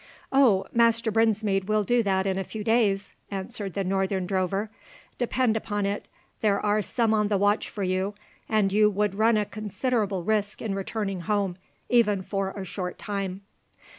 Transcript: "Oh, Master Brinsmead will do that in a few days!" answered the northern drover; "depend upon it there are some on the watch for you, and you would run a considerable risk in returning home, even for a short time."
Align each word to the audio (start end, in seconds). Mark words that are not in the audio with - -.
"Oh, 0.31 0.65
Master 0.73 1.11
Brinsmead 1.11 1.65
will 1.67 1.83
do 1.83 2.01
that 2.01 2.25
in 2.25 2.39
a 2.39 2.43
few 2.43 2.63
days!" 2.63 3.13
answered 3.29 3.75
the 3.75 3.83
northern 3.83 4.25
drover; 4.25 4.71
"depend 5.19 5.55
upon 5.55 5.85
it 5.85 6.07
there 6.39 6.59
are 6.59 6.81
some 6.81 7.13
on 7.13 7.27
the 7.27 7.37
watch 7.37 7.69
for 7.69 7.83
you, 7.83 8.15
and 8.49 8.73
you 8.73 8.89
would 8.89 9.13
run 9.13 9.37
a 9.37 9.45
considerable 9.45 10.23
risk 10.23 10.59
in 10.59 10.73
returning 10.73 11.19
home, 11.19 11.55
even 11.87 12.23
for 12.23 12.49
a 12.49 12.65
short 12.65 12.97
time." 12.97 13.41